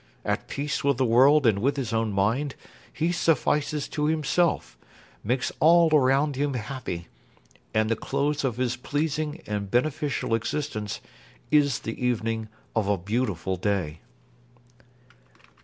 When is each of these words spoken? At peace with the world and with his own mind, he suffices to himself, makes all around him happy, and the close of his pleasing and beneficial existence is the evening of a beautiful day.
At 0.25 0.47
peace 0.47 0.83
with 0.83 0.97
the 0.97 1.05
world 1.05 1.45
and 1.45 1.59
with 1.59 1.77
his 1.77 1.93
own 1.93 2.11
mind, 2.11 2.55
he 2.91 3.11
suffices 3.11 3.87
to 3.89 4.05
himself, 4.05 4.75
makes 5.23 5.51
all 5.59 5.93
around 5.95 6.35
him 6.35 6.55
happy, 6.55 7.07
and 7.71 7.87
the 7.87 7.95
close 7.95 8.43
of 8.43 8.57
his 8.57 8.75
pleasing 8.75 9.43
and 9.45 9.69
beneficial 9.69 10.33
existence 10.33 11.01
is 11.51 11.81
the 11.81 12.03
evening 12.03 12.49
of 12.75 12.87
a 12.87 12.97
beautiful 12.97 13.57
day. 13.57 13.99